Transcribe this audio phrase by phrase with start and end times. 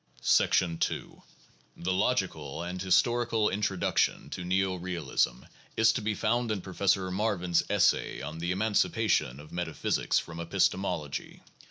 [0.23, 1.17] II
[1.77, 5.43] The logical and historical introduction to neo realism
[5.77, 10.39] is to be found in Professor Marvin's essay on "The Emancipation of Meta physics from
[10.39, 11.43] Epistemology."